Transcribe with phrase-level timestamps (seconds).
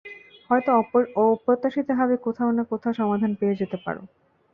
[0.49, 0.69] হয়তো
[1.25, 4.01] অপ্রত্যাশিতভাবে কোথাও না কোথাও সমাধান পেয়েও যেতে পারো।